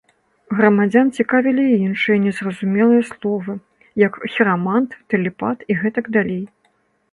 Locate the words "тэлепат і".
5.15-5.81